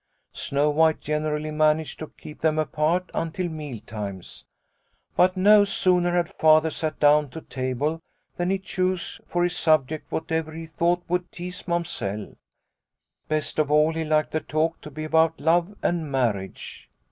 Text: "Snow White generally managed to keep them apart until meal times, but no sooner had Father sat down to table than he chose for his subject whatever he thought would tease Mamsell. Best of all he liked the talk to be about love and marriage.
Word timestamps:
"Snow 0.33 0.71
White 0.71 0.99
generally 0.99 1.51
managed 1.51 1.99
to 1.99 2.11
keep 2.17 2.41
them 2.41 2.57
apart 2.57 3.11
until 3.13 3.49
meal 3.49 3.79
times, 3.81 4.43
but 5.15 5.37
no 5.37 5.63
sooner 5.63 6.13
had 6.13 6.33
Father 6.39 6.71
sat 6.71 6.99
down 6.99 7.29
to 7.29 7.41
table 7.41 7.99
than 8.35 8.49
he 8.49 8.57
chose 8.57 9.21
for 9.27 9.43
his 9.43 9.55
subject 9.55 10.11
whatever 10.11 10.53
he 10.53 10.65
thought 10.65 11.03
would 11.07 11.31
tease 11.31 11.67
Mamsell. 11.67 12.35
Best 13.27 13.59
of 13.59 13.69
all 13.69 13.93
he 13.93 14.03
liked 14.03 14.31
the 14.31 14.41
talk 14.41 14.81
to 14.81 14.89
be 14.89 15.03
about 15.03 15.39
love 15.39 15.75
and 15.83 16.11
marriage. 16.11 16.89